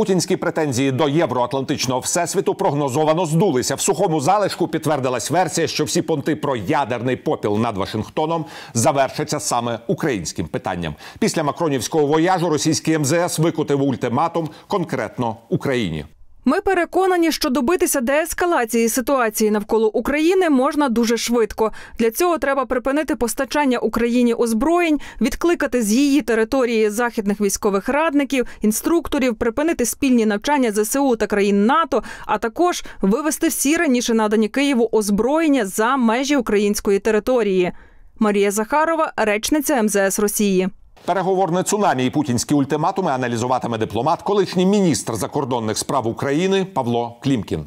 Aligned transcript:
Путінські 0.00 0.36
претензії 0.36 0.92
до 0.92 1.08
євроатлантичного 1.08 2.00
всесвіту 2.00 2.54
прогнозовано 2.54 3.26
здулися. 3.26 3.74
В 3.74 3.80
сухому 3.80 4.20
залишку 4.20 4.68
підтвердилась 4.68 5.30
версія, 5.30 5.66
що 5.66 5.84
всі 5.84 6.02
понти 6.02 6.36
про 6.36 6.56
ядерний 6.56 7.16
попіл 7.16 7.58
над 7.58 7.76
Вашингтоном 7.76 8.44
завершаться 8.74 9.40
саме 9.40 9.78
українським 9.86 10.46
питанням. 10.46 10.94
Після 11.18 11.42
макронівського 11.42 12.06
вояжу 12.06 12.48
російський 12.50 12.98
МЗС 12.98 13.38
викотив 13.38 13.82
ультиматум 13.82 14.48
конкретно 14.66 15.36
Україні. 15.48 16.04
Ми 16.44 16.60
переконані, 16.60 17.32
що 17.32 17.50
добитися 17.50 18.00
деескалації 18.00 18.88
ситуації 18.88 19.50
навколо 19.50 19.88
України 19.88 20.50
можна 20.50 20.88
дуже 20.88 21.16
швидко. 21.16 21.72
Для 21.98 22.10
цього 22.10 22.38
треба 22.38 22.66
припинити 22.66 23.16
постачання 23.16 23.78
Україні 23.78 24.34
озброєнь, 24.34 25.00
відкликати 25.20 25.82
з 25.82 25.92
її 25.92 26.22
території 26.22 26.90
західних 26.90 27.40
військових 27.40 27.88
радників, 27.88 28.46
інструкторів, 28.60 29.34
припинити 29.34 29.84
спільні 29.84 30.26
навчання 30.26 30.72
ЗСУ 30.72 31.16
та 31.16 31.26
країн 31.26 31.66
НАТО, 31.66 32.02
а 32.26 32.38
також 32.38 32.84
вивести 33.02 33.48
всі 33.48 33.76
раніше 33.76 34.14
надані 34.14 34.48
Києву 34.48 34.88
озброєння 34.92 35.66
за 35.66 35.96
межі 35.96 36.36
української 36.36 36.98
території. 36.98 37.72
Марія 38.18 38.50
Захарова, 38.50 39.12
речниця 39.16 39.82
МЗС 39.82 40.18
Росії. 40.18 40.68
Переговорне 41.04 41.62
цунамі 41.62 42.06
і 42.06 42.10
путінські 42.10 42.54
ультиматуми 42.54 43.10
аналізуватиме 43.10 43.78
дипломат, 43.78 44.22
колишній 44.22 44.66
міністр 44.66 45.14
закордонних 45.14 45.78
справ 45.78 46.06
України 46.06 46.64
Павло 46.64 47.16
Клімкін. 47.22 47.66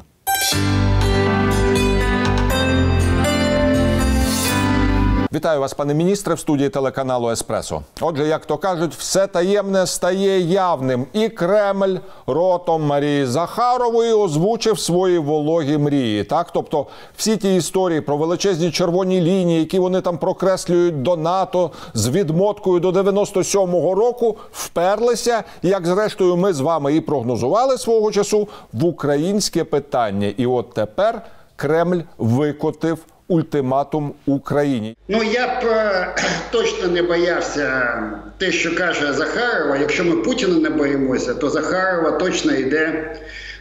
Вітаю 5.34 5.60
вас, 5.60 5.74
пане 5.74 5.94
міністре, 5.94 6.34
в 6.34 6.38
студії 6.38 6.68
телеканалу 6.68 7.30
Еспресо. 7.30 7.82
Отже, 8.00 8.26
як 8.26 8.46
то 8.46 8.58
кажуть, 8.58 8.94
все 8.94 9.26
таємне 9.26 9.86
стає 9.86 10.40
явним, 10.40 11.06
і 11.12 11.28
Кремль 11.28 11.96
ротом 12.26 12.86
Марії 12.86 13.26
Захарової 13.26 14.12
озвучив 14.12 14.78
свої 14.78 15.18
вологі 15.18 15.78
мрії. 15.78 16.24
Так, 16.24 16.50
тобто, 16.52 16.86
всі 17.16 17.36
ті 17.36 17.56
історії 17.56 18.00
про 18.00 18.16
величезні 18.16 18.70
червоні 18.70 19.20
лінії, 19.20 19.58
які 19.58 19.78
вони 19.78 20.00
там 20.00 20.18
прокреслюють 20.18 21.02
до 21.02 21.16
НАТО 21.16 21.70
з 21.94 22.08
відмоткою 22.08 22.80
до 22.80 22.90
97-го 22.90 23.94
року, 23.94 24.36
вперлися, 24.52 25.42
як 25.62 25.86
зрештою 25.86 26.36
ми 26.36 26.52
з 26.52 26.60
вами 26.60 26.96
і 26.96 27.00
прогнозували 27.00 27.78
свого 27.78 28.12
часу 28.12 28.48
в 28.72 28.84
українське 28.84 29.64
питання. 29.64 30.32
І 30.36 30.46
от 30.46 30.74
тепер 30.74 31.22
Кремль 31.56 32.00
викотив 32.18 32.98
ультиматум 33.28 34.14
Україні. 34.26 34.96
Ну 35.08 35.22
я 35.22 35.46
б 35.46 35.64
е, 35.64 36.14
точно 36.50 36.88
не 36.88 37.02
боявся 37.02 37.98
те, 38.38 38.52
що 38.52 38.76
каже 38.76 39.12
Захарова. 39.12 39.76
Якщо 39.76 40.04
ми 40.04 40.16
Путіна 40.16 40.58
не 40.58 40.70
боїмося, 40.70 41.34
то 41.34 41.50
Захарова 41.50 42.10
точно 42.10 42.54
йде. 42.54 43.16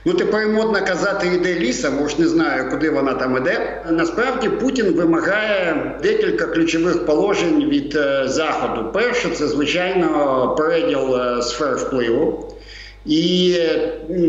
Ну, 0.06 0.14
тепер 0.14 0.48
модно 0.48 0.86
казати, 0.88 1.28
йде 1.28 1.56
лісом, 1.56 1.98
бо 1.98 2.08
ж 2.08 2.16
не 2.22 2.28
знаю, 2.28 2.70
куди 2.70 2.90
вона 2.90 3.14
там 3.14 3.38
іде. 3.38 3.84
Насправді 3.90 4.50
Путін 4.50 4.86
вимагає 4.86 5.92
декілька 6.04 6.46
ключових 6.46 7.06
положень 7.06 7.70
від 7.70 7.96
е, 7.96 8.24
заходу. 8.28 8.92
Перше, 8.94 9.30
це 9.30 9.48
звичайно 9.48 10.56
переділ 10.58 11.16
е, 11.16 11.42
сфер 11.42 11.76
впливу. 11.76 12.54
І 13.06 13.58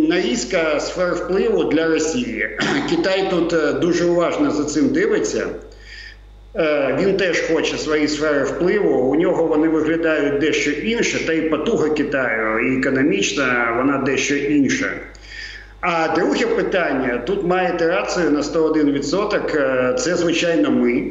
нарізка 0.09 0.81
сфер 0.81 1.15
впливу 1.15 1.65
для 1.65 1.89
Росії. 1.89 2.59
Китай 2.91 3.31
тут 3.31 3.53
е, 3.53 3.73
дуже 3.73 4.05
уважно 4.05 4.51
за 4.51 4.65
цим 4.65 4.89
дивиться. 4.89 5.47
Е, 6.57 6.99
він 7.01 7.17
теж 7.17 7.41
хоче 7.41 7.79
свої 7.79 8.09
сфери 8.09 8.45
впливу. 8.45 8.91
У 8.91 9.15
нього 9.15 9.47
вони 9.47 9.69
виглядають 9.69 10.39
дещо 10.39 10.71
інше, 10.71 11.27
та 11.27 11.33
й 11.33 11.41
потуга 11.41 11.89
Китаю, 11.89 12.69
і 12.69 12.79
економічна 12.79 13.75
вона 13.77 13.99
дещо 13.99 14.35
інша. 14.35 14.93
А 15.81 16.15
друге 16.15 16.47
питання: 16.47 17.23
тут 17.27 17.47
маєте 17.47 17.87
рацію 17.87 18.31
на 18.31 18.41
101%. 18.41 19.57
Е, 19.57 19.95
це, 19.99 20.17
звичайно, 20.17 20.71
ми. 20.71 21.11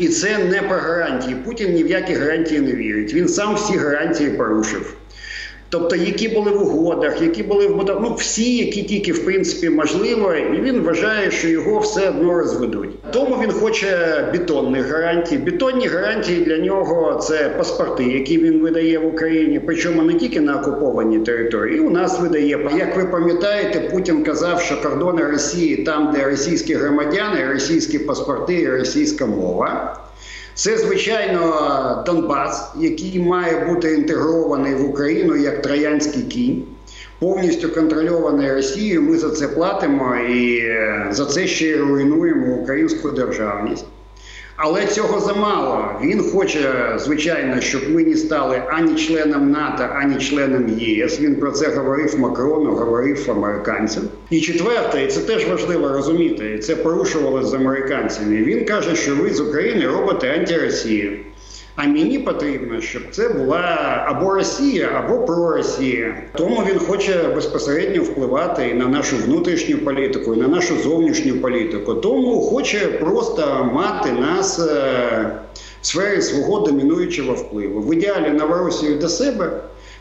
І 0.00 0.08
це 0.08 0.38
не 0.38 0.62
про 0.62 0.76
гарантії. 0.76 1.36
Путін 1.44 1.72
ні 1.72 1.84
в 1.84 1.90
які 1.90 2.14
гарантії 2.14 2.60
не 2.60 2.72
вірить. 2.72 3.14
Він 3.14 3.28
сам 3.28 3.54
всі 3.54 3.76
гарантії 3.76 4.30
порушив. 4.30 4.96
Тобто, 5.68 5.96
які 5.96 6.28
були 6.28 6.50
в 6.50 6.62
угодах, 6.62 7.22
які 7.22 7.42
були 7.42 7.66
в 7.66 7.98
ну, 8.02 8.14
всі, 8.14 8.56
які 8.56 8.82
тільки 8.82 9.12
в 9.12 9.24
принципі 9.24 9.70
можливо, 9.70 10.34
і 10.34 10.60
він 10.60 10.80
вважає, 10.80 11.30
що 11.30 11.48
його 11.48 11.78
все 11.78 12.08
одно 12.08 12.34
розведуть. 12.34 12.90
Тому 13.10 13.36
він 13.42 13.50
хоче 13.50 14.24
бетонних 14.32 14.90
гарантій. 14.90 15.38
Бетонні 15.38 15.86
гарантії 15.86 16.44
для 16.44 16.58
нього 16.58 17.14
це 17.14 17.48
паспорти, 17.48 18.04
які 18.04 18.38
він 18.38 18.60
видає 18.60 18.98
в 18.98 19.06
Україні, 19.06 19.60
причому 19.66 20.02
не 20.02 20.14
тільки 20.14 20.40
на 20.40 20.60
окупованій 20.60 21.18
території. 21.18 21.76
І 21.78 21.80
у 21.80 21.90
нас 21.90 22.20
видає. 22.20 22.48
Як 22.76 22.96
ви 22.96 23.04
пам'ятаєте, 23.04 23.80
Путін 23.80 24.22
казав, 24.22 24.60
що 24.60 24.82
кордони 24.82 25.24
Росії 25.24 25.76
там, 25.76 26.12
де 26.14 26.24
російські 26.24 26.74
громадяни, 26.74 27.48
російські 27.52 27.98
паспорти, 27.98 28.54
і 28.54 28.70
російська 28.70 29.26
мова. 29.26 30.03
Це 30.54 30.78
звичайно 30.78 32.02
Донбас, 32.06 32.72
який 32.80 33.20
має 33.20 33.66
бути 33.66 33.94
інтегрований 33.94 34.74
в 34.74 34.90
Україну 34.90 35.36
як 35.36 35.62
троянський 35.62 36.22
кінь, 36.22 36.64
повністю 37.18 37.68
контрольований 37.68 38.52
Росією. 38.52 39.02
Ми 39.02 39.18
за 39.18 39.30
це 39.30 39.48
платимо 39.48 40.16
і 40.16 40.58
е, 40.58 41.06
за 41.10 41.26
це 41.26 41.46
ще 41.46 41.76
руйнуємо 41.76 42.54
українську 42.54 43.10
державність. 43.10 43.86
Але 44.56 44.86
цього 44.86 45.20
замало. 45.20 45.84
Він 46.02 46.22
хоче, 46.22 46.92
звичайно, 46.96 47.60
щоб 47.60 47.90
ми 47.90 48.04
не 48.04 48.16
стали 48.16 48.62
ані 48.68 48.94
членом 48.94 49.50
НАТО, 49.50 49.84
ані 49.94 50.16
членом 50.16 50.68
ЄС. 50.78 51.20
Він 51.20 51.36
про 51.36 51.50
це 51.50 51.68
говорив 51.68 52.20
Макрону, 52.20 52.70
говорив 52.70 53.30
американцям. 53.30 54.02
І 54.30 54.40
четверте, 54.40 55.02
і 55.02 55.06
це 55.06 55.20
теж 55.20 55.48
важливо 55.48 55.88
розуміти, 55.88 56.58
це 56.58 56.76
порушували 56.76 57.42
з 57.42 57.54
американцями. 57.54 58.36
Він 58.36 58.64
каже, 58.64 58.96
що 58.96 59.16
ви 59.16 59.30
з 59.30 59.40
України 59.40 59.86
робите 59.86 60.34
антиросію. 60.38 61.18
А 61.76 61.86
мені 61.86 62.18
потрібно, 62.18 62.80
щоб 62.80 63.02
це 63.10 63.28
була 63.28 63.58
або 64.08 64.34
Росія, 64.34 64.88
або 64.94 65.18
проросія. 65.18 66.22
Тому 66.36 66.62
він 66.70 66.78
хоче 66.78 67.22
безпосередньо 67.34 68.02
впливати 68.02 68.68
і 68.68 68.74
на 68.74 68.86
нашу 68.86 69.16
внутрішню 69.16 69.78
політику, 69.78 70.34
і 70.34 70.36
на 70.36 70.48
нашу 70.48 70.76
зовнішню 70.78 71.34
політику. 71.34 71.94
Тому 71.94 72.40
хоче 72.40 72.78
просто 72.78 73.70
мати 73.72 74.12
нас 74.12 74.58
е, 74.58 75.38
в 75.82 75.86
сфері 75.86 76.22
свого 76.22 76.66
домінуючого 76.66 77.34
впливу. 77.34 77.80
В 77.80 77.94
ідеалі 77.94 78.30
Новоросію 78.30 78.98
до 78.98 79.08
себе. 79.08 79.50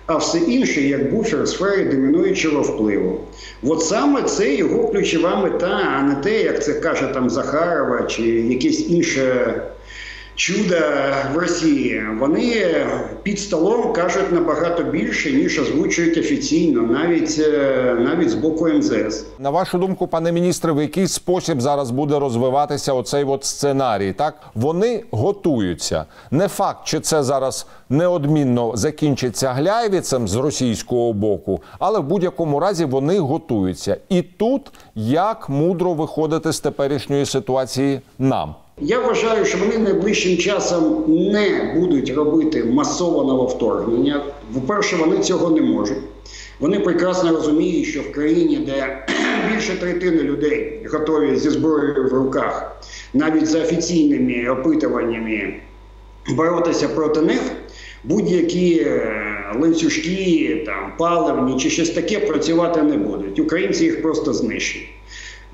А 0.05 0.17
все 0.17 0.37
інше 0.37 0.81
як 0.81 1.13
буфер 1.13 1.43
в 1.43 1.47
сфері 1.47 1.85
домінуючого 1.85 2.61
впливу. 2.61 3.19
От 3.63 3.81
саме 3.81 4.21
це 4.21 4.55
його 4.55 4.87
ключова 4.87 5.35
мета, 5.35 5.95
а 5.97 6.01
не 6.01 6.15
те, 6.15 6.43
як 6.43 6.63
це 6.63 6.73
каже 6.73 7.07
там 7.13 7.29
Захарова 7.29 8.03
чи 8.03 8.23
якесь 8.23 8.89
інше 8.89 9.53
чуда 10.35 11.13
в 11.33 11.37
Росії, 11.37 12.03
вони 12.19 12.65
під 13.23 13.39
столом 13.39 13.93
кажуть 13.93 14.31
набагато 14.31 14.83
більше 14.83 15.31
ніж 15.31 15.59
озвучують 15.59 16.17
офіційно, 16.17 16.81
навіть 16.81 17.39
е, 17.39 17.95
навіть 17.99 18.29
з 18.29 18.33
боку 18.33 18.67
МЗС. 18.67 19.25
На 19.39 19.49
вашу 19.49 19.77
думку, 19.77 20.07
пане 20.07 20.31
міністре, 20.31 20.71
в 20.71 20.81
який 20.81 21.07
спосіб 21.07 21.61
зараз 21.61 21.91
буде 21.91 22.19
розвиватися 22.19 22.93
оцей 22.93 23.23
от 23.23 23.45
сценарій? 23.45 24.13
Так 24.13 24.33
вони 24.55 25.03
готуються. 25.11 26.05
Не 26.31 26.47
факт, 26.47 26.79
чи 26.83 26.99
це 26.99 27.23
зараз 27.23 27.67
неодмінно 27.89 28.71
закінчиться 28.75 29.53
гляєвіцем 29.53 30.27
з 30.27 30.35
російського 30.35 31.13
боку, 31.13 31.61
але 31.79 31.99
в 31.99 32.03
будь-якому 32.03 32.59
разі 32.59 32.85
вони 32.85 33.19
готуються. 33.19 33.97
І 34.09 34.21
тут 34.21 34.71
як 34.95 35.49
мудро 35.49 35.93
виходити 35.93 36.51
з 36.53 36.59
теперішньої 36.59 37.25
ситуації 37.25 38.01
нам. 38.19 38.55
Я 38.81 38.99
вважаю, 38.99 39.45
що 39.45 39.57
вони 39.57 39.77
найближчим 39.77 40.37
часом 40.37 41.03
не 41.07 41.73
будуть 41.75 42.09
робити 42.09 42.63
масованого 42.63 43.45
вторгнення. 43.45 44.25
По-перше, 44.53 44.95
вони 44.95 45.19
цього 45.19 45.49
не 45.49 45.61
можуть. 45.61 45.97
Вони 46.59 46.79
прекрасно 46.79 47.31
розуміють, 47.31 47.87
що 47.87 48.01
в 48.01 48.11
країні, 48.11 48.57
де 48.57 49.07
більше 49.53 49.75
третини 49.79 50.23
людей 50.23 50.87
готові 50.91 51.35
зі 51.35 51.49
зброєю 51.49 52.07
в 52.07 52.13
руках, 52.13 52.81
навіть 53.13 53.47
за 53.47 53.61
офіційними 53.61 54.49
опитуваннями 54.49 55.53
боротися 56.29 56.87
проти 56.87 57.21
них, 57.21 57.41
будь-які 58.03 58.79
е, 58.79 59.55
ланцюжки, 59.59 60.63
там 60.65 60.93
паливні 60.97 61.59
чи 61.59 61.69
щось 61.69 61.89
таке 61.89 62.19
працювати 62.19 62.81
не 62.81 62.97
будуть. 62.97 63.39
Українці 63.39 63.85
їх 63.85 64.01
просто 64.01 64.33
знищують. 64.33 64.89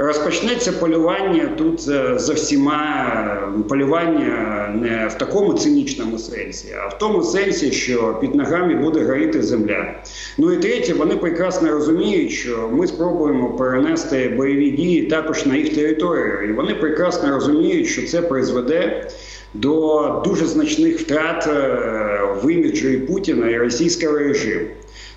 Розпочнеться 0.02 0.72
полювання 0.72 1.54
тут 1.58 1.86
е, 1.90 2.20
за 2.20 2.34
всіма 2.34 3.64
полювання 3.70 4.70
не 4.82 5.08
в 5.08 5.18
такому 5.18 5.54
цинічному 5.54 6.20
сенсі, 6.20 6.68
а 6.84 6.88
в 6.88 6.98
тому 6.98 7.24
сенсі, 7.24 7.72
що 7.72 8.18
під 8.22 8.36
ногами 8.36 8.76
буде 8.76 9.06
горіти 9.06 9.44
земля. 9.44 9.96
Ну 10.38 10.54
і 10.54 10.58
третє, 10.58 10.94
вони 10.94 11.16
прекрасно 11.16 11.72
розуміють, 11.72 12.32
що 12.32 12.70
ми 12.72 12.88
спробуємо 12.88 13.50
перенести 13.50 14.30
бойові 14.30 14.72
дії 14.72 15.02
також 15.02 15.46
на 15.46 15.56
їх 15.56 15.76
територію, 15.76 16.50
і 16.50 16.54
вони 16.54 16.76
прекрасно 16.76 17.34
розуміють, 17.34 17.88
що 17.88 18.08
це 18.08 18.22
призведе 18.22 19.08
до 19.54 20.22
дуже 20.26 20.46
значних 20.46 21.00
втрат 21.00 21.48
е, 21.48 22.20
в 22.44 22.52
іміджі 22.52 22.98
Путіна 22.98 23.50
і 23.50 23.58
російського 23.58 24.18
режиму. 24.18 24.66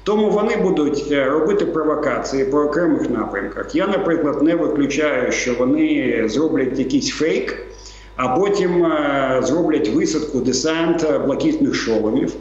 Тому 0.04 0.31
вони 0.31 0.56
будуть 0.56 1.08
е, 1.12 1.25
робити 1.25 1.66
провокації 1.66 2.44
по 2.44 2.58
окремих 2.58 3.10
напрямках. 3.10 3.75
Я, 3.75 3.87
наприклад, 3.87 4.43
не 4.43 4.54
виключаю, 4.54 5.32
що 5.32 5.54
вони 5.54 6.22
зроблять 6.28 6.78
якийсь 6.78 7.10
фейк, 7.10 7.66
а 8.16 8.28
потім 8.28 8.84
е, 8.84 9.40
зроблять 9.44 9.88
висадку 9.88 10.40
десант 10.40 11.06
блакитних 11.26 11.75
шоломів. 11.75 12.32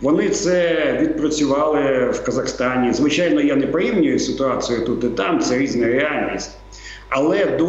Вони 0.00 0.28
це 0.28 0.98
відпрацювали 1.02 2.10
в 2.12 2.24
Казахстані. 2.24 2.92
Звичайно, 2.92 3.40
я 3.40 3.56
не 3.56 3.66
порівнюю 3.66 4.18
ситуацію 4.18 4.84
тут 4.84 5.04
і 5.04 5.08
там, 5.08 5.40
це 5.40 5.58
різна 5.58 5.86
реальність. 5.86 6.50
Але 7.14 7.46
до 7.46 7.66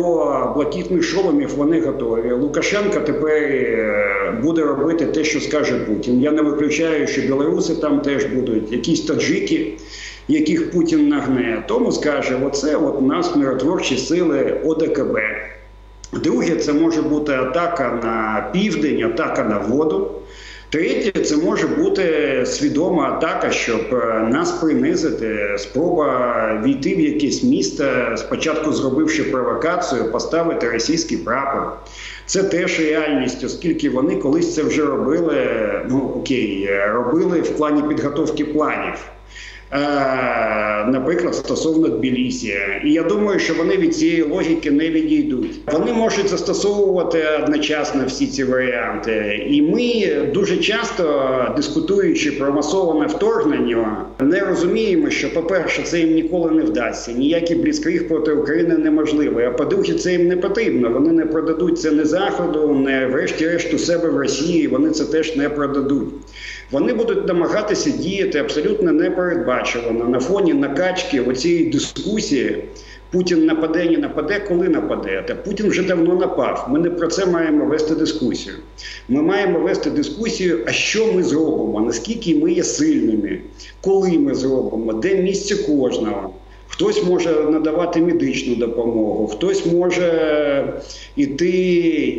блакитних 0.55 1.03
шоломів 1.03 1.55
вони 1.55 1.81
готові. 1.81 2.31
Лукашенко 2.31 2.99
тепер 2.99 3.43
е, 3.43 4.39
буде 4.43 4.61
робити 4.61 5.05
те, 5.05 5.23
що 5.23 5.39
скаже 5.39 5.79
Путін. 5.79 6.21
Я 6.21 6.31
не 6.31 6.41
виключаю, 6.41 7.07
що 7.07 7.21
білоруси 7.21 7.75
там 7.75 8.01
теж 8.01 8.25
будуть, 8.25 8.71
якісь 8.71 9.01
таджики, 9.01 9.73
яких 10.27 10.71
Путін 10.71 11.07
нагне. 11.07 11.63
Тому 11.67 11.91
скаже: 11.91 12.39
оце 12.45 12.75
от 12.75 13.01
нас 13.01 13.35
миротворчі 13.35 13.97
сили 13.97 14.61
ОДКБ. 14.65 15.17
Друге, 16.13 16.55
це 16.55 16.73
може 16.73 17.01
бути 17.01 17.31
атака 17.31 17.99
на 18.03 18.49
південь, 18.53 19.03
атака 19.03 19.43
на 19.43 19.57
воду. 19.57 20.11
Третє, 20.73 21.21
це 21.21 21.37
може 21.37 21.67
бути 21.67 22.43
свідома 22.45 23.03
атака, 23.03 23.51
щоб 23.51 23.81
е, 23.91 24.27
нас 24.31 24.51
принизити, 24.51 25.55
спроба 25.57 26.61
війти 26.65 26.95
в 26.95 26.99
якесь 26.99 27.43
місто, 27.43 27.85
спочатку 28.15 28.73
зробивши 28.73 29.23
провокацію, 29.23 30.11
поставити 30.11 30.69
російський 30.69 31.17
прапор. 31.17 31.73
Це 32.25 32.43
теж 32.43 32.79
реальність, 32.79 33.43
оскільки 33.43 33.89
вони 33.89 34.15
колись 34.15 34.55
це 34.55 34.63
вже 34.63 34.85
робили. 34.85 35.47
Ну 35.89 36.13
окей, 36.15 36.69
робили 36.87 37.41
в 37.41 37.49
плані 37.49 37.83
підготовки 37.83 38.45
планів. 38.45 38.93
Е, 39.73 40.85
наприклад, 40.87 41.35
стосовно 41.35 41.87
Тбілісі. 41.87 42.53
І 42.85 42.91
я 42.91 43.03
думаю, 43.03 43.39
що 43.39 43.53
вони 43.53 43.77
від 43.77 43.95
цієї 43.95 44.21
логіки 44.21 44.71
не 44.71 44.89
відійдуть. 44.89 45.59
Вони 45.71 45.93
можуть 45.93 46.27
застосовувати 46.27 47.23
одночасно 47.43 48.03
всі 48.07 48.27
ці 48.27 48.43
варіанти. 48.43 49.45
І 49.49 49.61
ми 49.61 50.15
дуже 50.33 50.57
часто 50.57 51.03
дискутуючи 51.55 52.31
про 52.31 52.51
масоване 52.51 53.05
вторгнення, 53.05 54.05
не 54.19 54.39
розуміємо, 54.39 55.09
що, 55.09 55.33
по-перше, 55.33 55.81
це 55.83 55.99
їм 55.99 56.13
ніколи 56.13 56.51
не 56.51 56.63
вдасться. 56.63 57.11
Ніякий 57.11 57.55
бліцкриг 57.55 58.07
проти 58.07 58.31
України 58.31 58.77
неможливо. 58.77 59.41
А 59.41 59.49
по-друге, 59.49 59.93
це 59.93 60.11
їм 60.11 60.27
не 60.27 60.37
потрібно. 60.37 60.89
Вони 60.89 61.11
не 61.11 61.25
продадуть 61.25 61.79
це 61.79 61.91
не 61.91 62.05
заходу, 62.05 62.73
не 62.73 63.07
врешті-решт 63.07 63.73
у 63.73 63.77
себе 63.77 64.09
в 64.09 64.17
Росії. 64.17 64.67
Вони 64.67 64.89
це 64.89 65.05
теж 65.05 65.35
не 65.35 65.49
продадуть. 65.49 66.09
Вони 66.71 66.93
будуть 66.93 67.27
намагатися 67.27 67.89
діяти 67.89 68.39
абсолютно 68.39 68.91
непередбачувано 69.63 70.09
на 70.09 70.19
фоні 70.19 70.53
накачки 70.53 71.21
оцієї 71.21 71.65
дискусії. 71.69 72.63
Путін 73.11 73.45
нападе, 73.45 73.89
не 73.89 73.97
нападе, 73.97 74.39
коли 74.39 74.69
нападе. 74.69 75.23
Та 75.27 75.35
Путін 75.35 75.69
вже 75.69 75.83
давно 75.83 76.15
напав. 76.15 76.67
Ми 76.69 76.79
не 76.79 76.89
про 76.89 77.07
це 77.07 77.25
маємо 77.25 77.65
вести 77.65 77.95
дискусію. 77.95 78.55
Ми 79.09 79.21
маємо 79.21 79.59
вести 79.59 79.89
дискусію, 79.89 80.63
а 80.67 80.71
що 80.71 81.13
ми 81.13 81.23
зробимо, 81.23 81.81
наскільки 81.81 82.35
ми 82.35 82.51
є 82.51 82.63
сильними, 82.63 83.39
коли 83.81 84.11
ми 84.11 84.35
зробимо, 84.35 84.93
де 84.93 85.15
місце 85.15 85.55
кожного. 85.55 86.33
Хтось 86.73 87.03
може 87.03 87.29
надавати 87.29 88.01
медичну 88.01 88.55
допомогу, 88.55 89.27
хтось 89.27 89.65
може 89.65 90.73
іти 91.15 91.49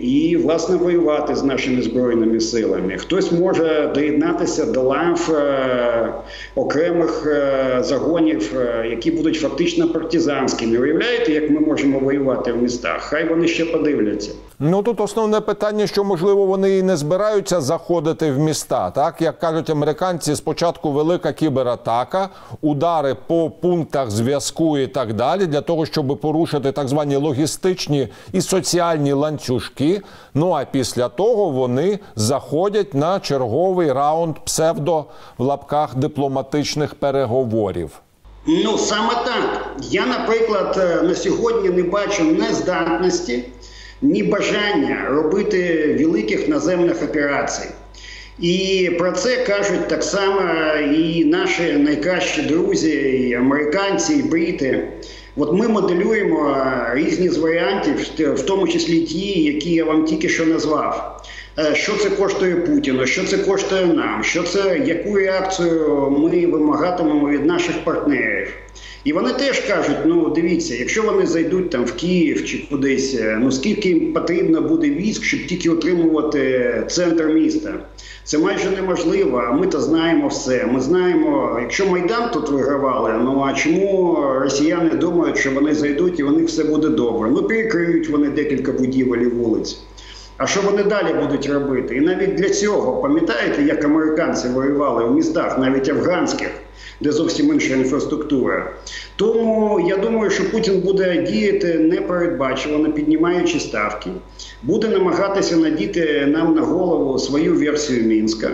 і 0.03 0.37
власне 0.37 0.77
воювати 0.77 1.37
з 1.37 1.43
нашими 1.45 1.83
збройними 1.83 2.41
силами. 2.41 2.97
Хтось 2.99 3.33
може 3.33 3.91
доєднатися 3.95 4.67
до 4.67 4.83
лав 4.83 5.31
е, 5.35 6.15
окремих 6.55 7.27
е, 7.27 7.79
загонів, 7.83 8.53
е, 8.57 8.87
які 8.91 9.11
будуть 9.11 9.37
фактично 9.37 9.89
партизанськими. 9.89 10.79
Уявляєте, 10.79 11.33
як 11.33 11.51
ми 11.51 11.61
можемо 11.61 11.99
воювати 11.99 12.53
в 12.53 12.63
містах? 12.63 13.01
Хай 13.01 13.29
вони 13.29 13.49
ще 13.49 13.65
подивляться. 13.65 14.31
Ну 14.59 14.83
тут 14.83 15.01
основне 15.01 15.41
питання, 15.41 15.87
що 15.87 16.05
можливо 16.05 16.47
вони 16.47 16.79
і 16.79 16.83
не 16.83 16.97
збираються 16.97 17.61
заходити 17.61 18.33
в 18.33 18.39
міста. 18.39 18.91
Так 18.91 19.21
як 19.21 19.39
кажуть 19.39 19.71
американці, 19.71 20.37
спочатку 20.37 20.93
велика 20.93 21.33
кібератака, 21.33 22.29
удари 22.61 23.17
по 23.27 23.51
пунктах 23.51 24.11
зв'язку 24.11 24.44
і 24.79 24.87
так 24.87 25.13
далі, 25.13 25.47
для 25.47 25.61
того, 25.61 25.87
щоб 25.87 26.21
порушити 26.21 26.73
так 26.73 26.89
звані 26.89 27.17
логістичні 27.17 28.09
і 28.33 28.41
соціальні 28.41 29.13
ланцюжки. 29.13 30.03
Ну 30.35 30.53
а 30.53 30.65
після 30.65 31.09
того 31.09 31.51
вони 31.51 31.99
заходять 32.17 32.95
на 32.95 33.21
черговий 33.21 33.93
раунд 33.93 34.37
псевдо 34.45 35.05
в 35.39 35.43
лапках 35.43 35.97
дипломатичних 35.97 36.95
переговорів. 36.95 37.91
Ну 38.47 38.79
саме 38.79 39.15
так. 39.15 39.67
Я, 39.83 40.07
наприклад, 40.07 40.77
е, 40.79 41.03
на 41.03 41.15
сьогодні 41.15 41.71
не 41.71 41.83
бачу 41.83 42.25
нездатності 42.25 43.45
ні 44.03 44.23
бажання 44.23 45.07
робити 45.09 45.97
великих 46.01 46.49
наземних 46.49 47.03
операцій. 47.03 47.69
І 48.41 48.91
про 48.99 49.13
це 49.13 49.37
кажуть 49.37 49.89
так 49.89 50.03
само 50.03 50.41
і 50.93 51.25
наші 51.25 51.73
найкращі 51.73 52.43
друзі, 52.43 52.93
і 52.93 53.35
американці, 53.35 54.15
і 54.15 54.23
брити. 54.23 54.89
От 55.37 55.53
ми 55.53 55.69
моделюємо 55.69 56.57
різні 56.93 57.29
з 57.29 57.39
варіантів, 57.39 57.95
в 58.19 58.43
тому 58.43 58.69
числі 58.69 59.01
ті, 59.01 59.43
які 59.43 59.71
я 59.71 59.85
вам 59.85 60.05
тільки 60.05 60.29
що 60.29 60.47
назвав. 60.47 61.23
Е, 61.59 61.75
що 61.75 61.97
це 61.97 62.11
коштує 62.11 62.57
Путіну, 62.57 63.07
що 63.07 63.25
це 63.25 63.39
коштує 63.39 63.87
нам, 63.87 64.25
що 64.25 64.43
це 64.43 64.79
яку 64.87 65.17
реакцію 65.17 66.11
ми 66.19 66.47
вимагатимемо 66.47 67.29
від 67.29 67.47
наших 67.47 67.85
партнерів. 67.85 68.49
І 69.05 69.13
вони 69.13 69.33
теж 69.33 69.61
кажуть: 69.61 69.97
ну 70.07 70.31
дивіться, 70.31 70.75
якщо 70.75 71.03
вони 71.03 71.27
зайдуть 71.27 71.71
там 71.71 71.85
в 71.85 71.93
Київ 71.93 72.45
чи 72.45 72.67
кудись, 72.71 73.15
е, 73.21 73.39
ну 73.41 73.53
скільки 73.53 73.89
їм 73.89 74.13
потрібно 74.13 74.61
буде 74.61 74.91
військ, 74.91 75.25
щоб 75.25 75.47
тільки 75.47 75.71
отримувати 75.71 76.83
центр 76.89 77.25
міста. 77.25 77.75
Це 78.25 78.39
майже 78.39 78.71
неможливо. 78.71 79.45
А 79.49 79.53
ми 79.53 79.67
то 79.67 79.81
знаємо 79.81 80.29
все. 80.29 80.67
Ми 80.73 80.81
знаємо, 80.81 81.59
якщо 81.61 81.87
майдан 81.87 82.31
тут 82.31 82.51
вигравали, 82.51 83.13
ну 83.25 83.45
а 83.47 83.53
чому 83.53 84.17
росіяни 84.41 84.91
думають, 84.91 85.39
що 85.39 85.51
вони 85.51 85.75
зайдуть 85.75 86.21
і 86.21 86.23
у 86.23 86.31
них 86.31 86.47
все 86.47 86.65
буде 86.65 86.89
добре? 86.89 87.31
Ну 87.31 87.43
перекриють 87.43 88.09
вони 88.09 88.29
декілька 88.29 88.73
будівель 88.73 89.19
і 89.19 89.27
вулиць. 89.27 89.79
А 90.37 90.47
що 90.47 90.63
вони 90.63 90.83
далі 90.83 91.15
будуть 91.21 91.47
робити? 91.47 91.97
І 91.97 92.01
навіть 92.01 92.35
для 92.35 92.51
цього 92.51 93.03
пам'ятаєте, 93.03 93.63
як 93.63 93.85
американці 93.85 94.49
воювали 94.49 95.05
в 95.05 95.15
містах, 95.15 95.59
навіть 95.59 95.89
афганських 95.89 96.51
де 97.01 97.13
зовсім 97.13 97.53
інша 97.53 97.75
інфраструктура. 97.75 98.71
Тому 99.17 99.81
я 99.89 99.97
думаю, 99.97 100.31
що 100.31 100.51
Путін 100.51 100.81
буде 100.81 101.23
діяти 101.23 101.79
непередбачувано, 101.79 102.93
піднімаючи 102.93 103.61
ставки, 103.61 104.11
буде 104.63 104.89
намагатися 104.89 105.57
надіти 105.57 106.27
нам 106.27 106.55
на 106.55 106.63
голову 106.63 107.19
свою 107.19 107.55
версію 107.55 108.05
мінська, 108.05 108.51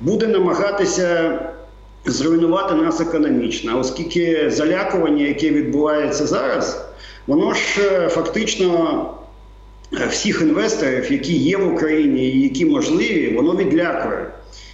буде 0.00 0.26
намагатися. 0.26 1.38
Зруйнувати 2.06 2.74
нас 2.74 3.00
економічно, 3.00 3.78
оскільки 3.78 4.50
залякування, 4.50 5.26
яке 5.26 5.50
відбувається 5.50 6.26
зараз, 6.26 6.84
воно 7.26 7.54
ж 7.54 7.60
е, 7.92 8.08
фактично 8.08 9.04
всіх 10.10 10.42
інвесторів, 10.42 11.12
які 11.12 11.32
є 11.32 11.56
в 11.56 11.74
Україні 11.74 12.28
і 12.28 12.42
які 12.42 12.66
можливі, 12.66 13.34
воно 13.36 13.56
відлякує. 13.56 14.26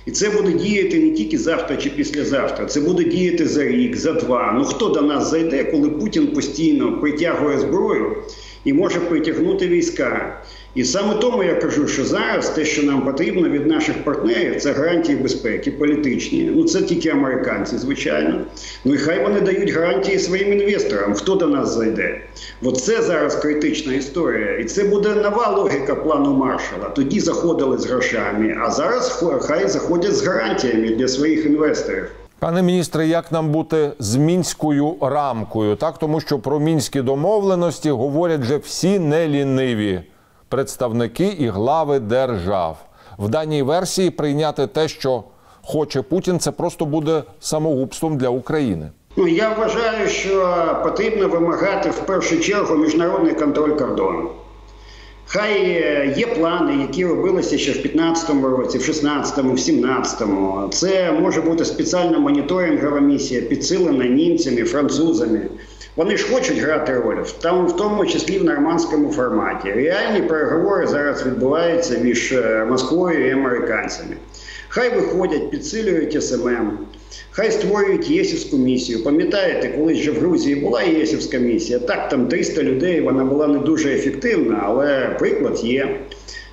І 0.07 0.11
це 0.11 0.31
буде 0.31 0.53
діяти 0.53 1.01
не 1.01 1.11
тільки 1.11 1.39
завтра 1.39 1.77
чи 1.77 1.91
післязавтра, 1.91 2.67
це 2.67 2.81
буде 2.81 3.05
діяти 3.05 3.49
за 3.49 3.65
рік, 3.65 3.97
за 3.97 4.13
два. 4.13 4.53
Ну 4.59 4.65
хто 4.65 4.89
до 4.89 5.03
нас 5.03 5.31
зайде, 5.31 5.65
коли 5.65 5.91
Путін 5.91 6.27
постійно 6.27 7.01
притягує 7.01 7.59
зброю 7.59 8.17
і 8.67 8.73
може 8.73 9.01
притягнути 9.01 9.69
війська? 9.69 10.43
І 10.75 10.85
саме 10.85 11.15
тому 11.15 11.45
я 11.45 11.55
кажу, 11.55 11.89
що 11.89 12.05
зараз 12.05 12.51
те, 12.51 12.65
що 12.65 12.83
нам 12.83 13.05
потрібно 13.05 13.49
від 13.49 13.67
наших 13.67 14.05
партнерів, 14.05 14.61
це 14.61 14.73
гарантії 14.73 15.19
безпеки, 15.19 15.71
політичні. 15.71 16.51
Ну 16.55 16.65
це 16.65 16.83
тільки 16.83 17.09
американці, 17.09 17.79
звичайно. 17.79 18.41
Ну 18.85 18.95
і 18.95 18.99
хай 18.99 19.23
вони 19.23 19.41
дають 19.41 19.71
гарантії 19.71 20.19
своїм 20.19 20.53
інвесторам, 20.53 21.15
хто 21.15 21.35
до 21.35 21.47
нас 21.47 21.75
зайде. 21.75 22.21
От 22.63 22.77
це 22.77 23.03
зараз 23.03 23.37
критична 23.37 23.95
історія, 23.95 24.59
і 24.59 24.65
це 24.65 24.85
буде 24.85 25.15
нова 25.15 25.51
логіка 25.51 25.95
плану 25.95 26.35
маршала. 26.35 26.89
Тоді 26.89 27.21
заходили 27.21 27.79
з 27.79 27.87
грошами, 27.87 28.57
а 28.67 28.71
зараз 28.71 29.25
хай 29.41 29.69
заходять 29.69 30.15
з 30.15 30.27
гарантіями 30.27 30.89
для 30.89 31.09
своїх 31.09 31.47
інвесторів. 31.47 32.05
Пане 32.39 32.63
міністре, 32.63 33.07
як 33.07 33.33
нам 33.33 33.49
бути 33.51 33.93
з 33.99 34.17
мінською 34.17 34.97
рамкою? 35.01 35.77
Так, 35.77 35.99
тому 35.99 36.21
що 36.21 36.39
про 36.39 36.59
мінські 36.59 37.03
домовленості 37.03 37.91
говорять 37.91 38.41
вже 38.41 38.57
всі 38.57 38.99
неліниві 38.99 40.03
представники 40.49 41.27
і 41.27 41.49
глави 41.49 41.99
держав. 41.99 42.77
В 43.19 43.29
даній 43.29 43.63
версії 43.63 44.11
прийняти 44.11 44.67
те, 44.67 44.89
що 44.89 45.25
хоче 45.63 46.03
Путін, 46.03 46.39
це 46.41 46.51
просто 46.51 46.85
буде 46.85 47.23
самогубством 47.41 48.17
для 48.17 48.29
України. 48.29 48.91
Ну 49.17 49.29
я 49.29 49.49
вважаю, 49.55 50.09
що 50.09 50.57
потрібно 50.85 51.29
вимагати 51.29 51.91
в 51.91 52.01
першу 52.01 52.41
чергу 52.41 52.77
міжнародний 52.77 53.35
контроль 53.35 53.71
кордону. 53.79 54.31
Хай 55.29 55.61
е, 55.61 56.15
є 56.17 56.27
плани, 56.27 56.83
які 56.83 57.07
робилися 57.07 57.59
ще 57.59 57.73
в 57.73 57.77
15-му 57.77 58.49
році, 58.49 58.79
в 58.79 58.83
16-му, 58.83 59.53
в 59.53 59.57
17-му. 59.57 60.69
Це 60.73 61.13
може 61.13 61.41
бути 61.41 61.65
спеціальна 61.65 62.19
моніторингова 62.19 63.01
місія, 63.01 63.41
підсилена 63.41 64.05
німцями, 64.05 64.65
французами. 64.65 65.41
Вони 65.97 66.17
ж 66.17 66.35
хочуть 66.35 66.59
грати 66.59 66.95
роль, 67.01 67.25
там 67.41 67.67
в 67.67 67.77
тому 67.77 68.07
числі 68.07 68.39
в 68.39 68.45
нормандському 68.45 69.13
форматі. 69.13 69.73
Реальні 69.73 70.23
переговори 70.23 70.87
зараз 70.87 71.27
відбуваються 71.27 71.99
між 71.99 72.33
е, 72.33 72.67
Москвою 72.71 73.29
і 73.29 73.31
американцями. 73.31 74.17
Хай 74.69 74.95
виходять, 74.95 75.51
підсилюють 75.51 76.25
СММ, 76.25 76.79
хай 77.31 77.51
створюють 77.51 78.11
ЄСівську 78.11 78.57
місію. 78.57 79.05
Пам'ятаєте, 79.05 79.69
колись 79.69 79.99
же 79.99 80.11
в 80.11 80.15
Грузії 80.15 80.57
була 80.57 80.83
ЄСівська 80.83 81.39
місія. 81.39 81.79
Так, 81.79 82.09
там 82.09 82.29
300 82.29 82.63
людей, 82.63 83.01
вона 83.01 83.25
була 83.25 83.47
не 83.47 83.59
дуже 83.59 83.95
ефективна, 83.95 84.63
але 84.65 85.17
приклад 85.19 85.65
є. 85.65 86.01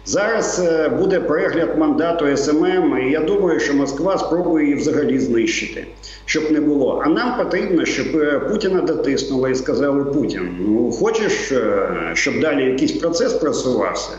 Зараз 0.05 0.59
е, 0.59 0.89
буде 0.89 1.19
перегляд 1.19 1.77
мандату 1.77 2.37
СММ, 2.37 2.97
і 3.07 3.11
я 3.11 3.19
думаю, 3.19 3.59
що 3.59 3.73
Москва 3.73 4.17
спробує 4.17 4.65
її 4.65 4.77
взагалі 4.77 5.19
знищити, 5.19 5.85
щоб 6.25 6.51
не 6.51 6.61
було. 6.61 7.01
А 7.05 7.09
нам 7.09 7.37
потрібно, 7.37 7.85
щоб 7.85 8.15
е, 8.15 8.39
Путіна 8.39 8.81
дотиснули 8.81 9.51
і 9.51 9.55
сказали 9.55 10.03
Путін: 10.03 10.49
ну 10.59 10.91
хочеш, 10.91 11.51
е, 11.51 11.87
щоб 12.13 12.39
далі 12.39 12.65
якийсь 12.65 12.91
процес 12.91 13.33
просувався? 13.33 14.11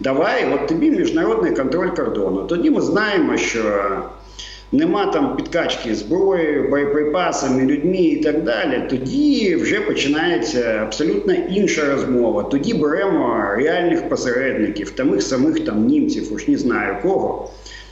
Давай, 0.00 0.46
от 0.54 0.68
тобі 0.68 0.90
міжнародний 0.90 1.54
контроль 1.54 1.88
кордону. 1.88 2.42
Тоді 2.42 2.70
ми 2.70 2.80
знаємо, 2.80 3.36
що 3.36 3.62
нема 4.72 5.06
там 5.06 5.36
підкачки 5.36 5.94
зброєю, 5.94 6.68
боєприпасами, 6.70 7.62
людьми 7.62 7.96
і 7.96 8.16
так 8.16 8.42
далі. 8.44 8.82
Тоді 8.90 9.56
вже 9.56 9.80
починається 9.80 10.80
абсолютно 10.82 11.34
інша 11.34 11.90
розмова. 11.92 12.42
Тоді 12.42 12.74
беремо 12.74 13.44
реальних 13.56 14.08
посередників, 14.08 14.90
тамих 14.90 15.22
самих 15.22 15.64
там 15.64 15.86
німців, 15.86 16.32
уж 16.34 16.48
не 16.48 16.56
знаю 16.56 16.96
кого. 17.02 17.50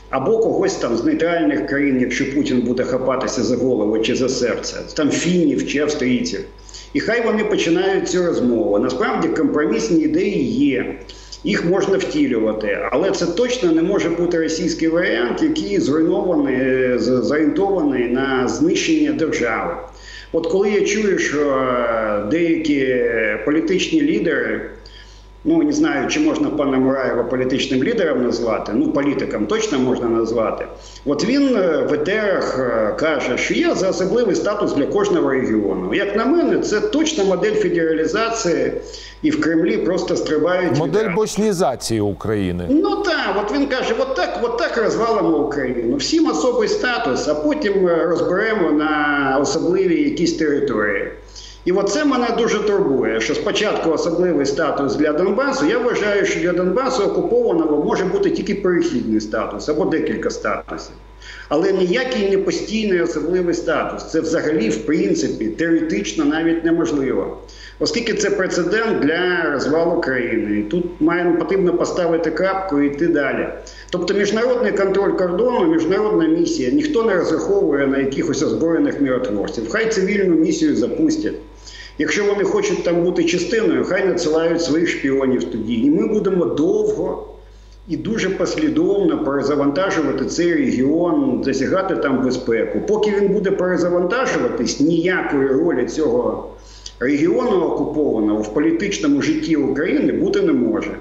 Або 0.09 0.39
когось 0.39 0.75
там 0.75 0.97
з 0.97 1.03
нейтральних 1.03 1.67
країн, 1.67 1.99
якщо 2.01 2.35
Путін 2.35 2.61
буде 2.61 2.83
хапатися 2.83 3.43
за 3.43 3.55
голову 3.55 3.99
чи 3.99 4.15
за 4.15 4.29
серце, 4.29 4.77
там 4.93 5.09
фінів 5.09 5.67
чи 5.67 5.79
австрійців. 5.79 6.39
І 6.93 6.99
хай 6.99 7.25
вони 7.25 7.43
починають 7.43 8.09
цю 8.09 8.25
розмову. 8.25 8.79
Насправді 8.79 9.27
компромісні 9.27 10.01
ідеї 10.03 10.43
є 10.43 10.95
їх 11.45 11.65
можна 11.65 11.97
втілювати, 11.97 12.79
але 12.91 13.11
це 13.11 13.25
точно 13.25 13.71
не 13.71 13.81
може 13.81 14.09
бути 14.09 14.39
російський 14.39 14.87
варіант, 14.87 15.41
який 15.43 15.79
зруйнований, 15.79 16.55
е, 16.55 16.99
зорієнтований 16.99 18.09
на 18.09 18.47
знищення 18.47 19.11
держави. 19.11 19.73
От 20.31 20.47
коли 20.47 20.71
я 20.71 20.81
чую, 20.81 21.17
що 21.17 21.49
е, 21.49 22.23
деякі 22.31 23.05
політичні 23.45 24.01
лідери. 24.01 24.61
Ну 25.47 25.63
не 25.63 25.71
знаю, 25.71 26.07
чи 26.07 26.19
можна 26.19 26.49
пана 26.49 26.77
Мураєва 26.77 27.23
політичним 27.23 27.83
лідером 27.83 28.23
назвати, 28.23 28.71
ну 28.75 28.91
політиком 28.91 29.47
точно 29.47 29.79
можна 29.79 30.07
назвати. 30.07 30.67
От 31.05 31.25
він 31.25 31.55
е, 31.55 31.87
в 31.89 31.93
етерах 31.93 32.59
каже, 32.99 33.37
що 33.37 33.53
є 33.53 33.75
за 33.75 33.89
особливий 33.89 34.35
статус 34.35 34.73
для 34.73 34.85
кожного 34.85 35.29
регіону. 35.29 35.93
Як 35.93 36.15
на 36.15 36.25
мене, 36.25 36.59
це 36.59 36.79
точно 36.79 37.25
модель 37.25 37.53
федералізації 37.53 38.71
і 39.21 39.31
в 39.31 39.41
Кремлі 39.41 39.77
просто 39.77 40.15
стрибають. 40.15 40.77
Модель 40.77 41.15
боснізації 41.15 42.01
України. 42.01 42.67
Ну 42.69 42.95
так, 42.95 43.43
от 43.43 43.53
він 43.57 43.65
каже: 43.67 43.93
от 43.99 44.15
так, 44.15 44.39
от 44.43 44.57
так 44.57 44.77
розвалимо 44.77 45.37
Україну. 45.37 45.97
Всім 45.97 46.27
особий 46.27 46.67
статус, 46.67 47.27
а 47.27 47.35
потім 47.35 47.87
е, 47.87 48.05
розберемо 48.05 48.71
на 48.71 49.37
особливі 49.41 50.03
якісь 50.03 50.33
території. 50.33 51.11
І 51.65 51.71
оце 51.71 52.05
мене 52.05 52.27
дуже 52.37 52.59
турбує, 52.59 53.21
що 53.21 53.35
спочатку 53.35 53.91
особливий 53.91 54.45
статус 54.45 54.95
для 54.95 55.13
Донбасу. 55.13 55.65
Я 55.65 55.79
вважаю, 55.79 56.25
що 56.25 56.39
для 56.39 56.53
Донбасу 56.53 57.03
окупованого 57.03 57.83
може 57.83 58.05
бути 58.05 58.31
тільки 58.31 58.55
перехідний 58.55 59.21
статус 59.21 59.69
або 59.69 59.85
декілька 59.85 60.29
статусів. 60.29 60.95
Але 61.49 61.73
ніякий 61.73 62.29
не 62.29 62.37
постійний 62.37 63.01
особливий 63.01 63.53
статус. 63.53 64.11
Це 64.11 64.21
взагалі, 64.21 64.69
в 64.69 64.85
принципі, 64.85 65.47
теоретично 65.47 66.25
навіть 66.25 66.65
неможливо 66.65 67.37
оскільки 67.79 68.13
це 68.13 68.29
прецедент 68.29 68.99
для 68.99 69.51
розвалу 69.51 70.01
країни. 70.01 70.59
І 70.59 70.63
тут 70.63 70.85
маємо 70.99 71.37
потрібно 71.37 71.77
поставити 71.77 72.31
крапку 72.31 72.81
і 72.81 72.87
йти 72.87 73.07
далі. 73.07 73.47
Тобто, 73.89 74.13
міжнародний 74.13 74.71
контроль 74.71 75.11
кордону, 75.11 75.73
міжнародна 75.73 76.27
місія, 76.27 76.71
ніхто 76.71 77.03
не 77.03 77.13
розраховує 77.13 77.87
на 77.87 77.97
якихось 77.97 78.43
озброєних 78.43 79.01
миротворців. 79.01 79.69
Хай 79.69 79.91
цивільну 79.91 80.35
місію 80.35 80.75
запустять. 80.75 81.35
Якщо 81.97 82.25
вони 82.25 82.43
хочуть 82.43 82.83
там 82.83 83.03
бути 83.03 83.23
частиною, 83.23 83.83
хай 83.83 84.05
надсилають 84.05 84.61
своїх 84.61 84.89
шпіонів 84.89 85.43
тоді. 85.43 85.73
І 85.73 85.89
ми 85.91 86.07
будемо 86.07 86.45
довго 86.45 87.27
і 87.87 87.97
дуже 87.97 88.29
послідовно 88.29 89.23
перезавантажувати 89.23 90.25
цей 90.25 90.53
регіон, 90.53 91.41
досягати 91.41 91.95
там 91.95 92.23
безпеку. 92.23 92.79
Поки 92.87 93.11
він 93.11 93.27
буде 93.27 93.51
перезавантажуватись, 93.51 94.79
ніякої 94.79 95.47
ролі 95.47 95.85
цього 95.85 96.49
регіону 96.99 97.61
окупованого 97.61 98.41
в 98.41 98.53
політичному 98.53 99.21
житті 99.21 99.55
України 99.55 100.13
бути 100.13 100.41
не 100.41 100.53
може. 100.53 100.97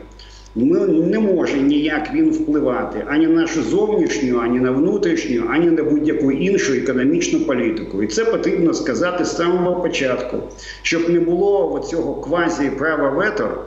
Ми 0.57 0.87
не 0.87 1.19
може 1.19 1.57
ніяк 1.57 2.15
він 2.15 2.31
впливати 2.31 3.05
ані 3.09 3.27
на 3.27 3.41
нашу 3.41 3.63
зовнішню, 3.63 4.39
ані 4.41 4.61
на 4.61 4.71
внутрішню, 4.71 5.43
ані 5.51 5.67
на 5.67 5.83
будь-яку 5.83 6.33
іншу 6.33 6.73
економічну 6.73 7.41
політику. 7.41 8.03
І 8.03 8.07
це 8.07 8.25
потрібно 8.25 8.75
сказати 8.75 9.25
з 9.25 9.37
самого 9.37 9.83
початку, 9.83 10.37
щоб 10.83 11.11
не 11.11 11.21
було 11.21 11.87
цього 11.91 12.15
квазі 12.15 12.71
права 12.71 13.11
вето 13.11 13.65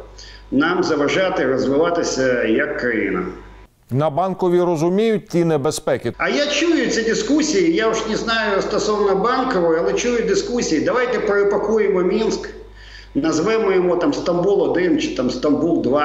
нам 0.51 0.84
заважати 0.84 1.46
розвиватися 1.46 2.44
як 2.44 2.77
країна. 2.77 3.25
На 3.91 4.10
банкові 4.10 4.62
розуміють 4.62 5.27
ті 5.27 5.46
небезпеки. 5.46 6.13
А 6.17 6.29
я 6.29 6.46
чую 6.46 6.88
ці 6.88 7.01
дискусії. 7.01 7.74
Я 7.74 7.94
ж 7.94 8.01
не 8.10 8.15
знаю 8.15 8.62
стосовно 8.62 9.15
банкової, 9.15 9.79
але 9.79 9.94
чую 9.94 10.24
дискусії. 10.24 10.82
Давайте 10.82 11.20
перепакуємо 11.20 12.01
Мінськ, 12.01 12.50
назвемо 13.17 13.71
його 13.71 13.95
там 13.95 14.13
Стамбул 14.13 14.62
1 14.62 15.00
чи 15.00 15.15
там 15.15 15.29
Стамбул 15.29 15.81
2 15.81 16.01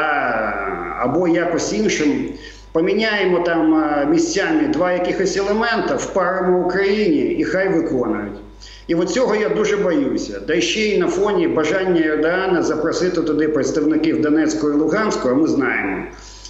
або 1.01 1.29
якось 1.29 1.73
іншим. 1.73 2.29
Поміняємо 2.73 3.41
там 3.41 3.85
місцями 4.11 4.69
два 4.69 4.93
якихось 4.93 5.37
елемента, 5.37 5.97
впаримо 5.97 6.67
Україні 6.67 7.35
і 7.35 7.45
хай 7.45 7.69
виконують. 7.69 8.39
І 8.87 8.95
от 8.95 9.11
цього 9.11 9.37
я 9.37 9.49
дуже 9.49 9.77
боюся. 9.77 10.41
Та 10.41 10.61
ще 10.61 10.81
й 10.81 10.99
на 10.99 11.09
фоні 11.09 11.49
бажання 11.49 12.05
Йордаана 12.05 12.63
запросити 12.63 13.23
туди 13.23 13.49
представників 13.49 14.23
Донецького 14.23 14.73
і 14.73 14.77
Луганського, 14.77 15.35
ми 15.35 15.49
знаємо. 15.49 16.05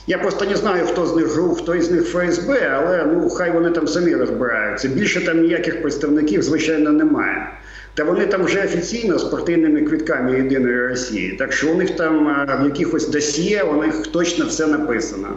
Я 0.06 0.18
просто 0.18 0.44
не 0.44 0.56
знаю, 0.56 0.86
хто 0.86 1.06
з 1.06 1.16
них 1.16 1.26
ГРУ, 1.26 1.54
хто 1.54 1.74
із 1.74 1.90
них 1.90 2.06
ФСБ, 2.06 2.70
але 2.74 3.06
ну 3.06 3.30
хай 3.30 3.50
вони 3.50 3.70
там 3.70 3.88
самі 3.88 4.14
розбираються. 4.14 4.88
Більше 4.88 5.24
там 5.24 5.40
ніяких 5.40 5.82
представників, 5.82 6.42
звичайно, 6.42 6.92
немає. 6.92 7.50
Та 7.94 8.04
вони 8.04 8.26
там 8.26 8.44
вже 8.44 8.64
офіційно 8.64 9.18
з 9.18 9.24
партійними 9.24 9.80
квитками 9.80 10.36
єдиної 10.36 10.86
Росії. 10.86 11.36
Так 11.38 11.52
що 11.52 11.72
у 11.72 11.74
них 11.74 11.90
там 11.90 12.46
в 12.60 12.64
якихось 12.64 13.08
досьє, 13.08 13.62
у 13.62 13.82
них 13.82 14.06
точно 14.06 14.46
все 14.46 14.66
написано. 14.66 15.28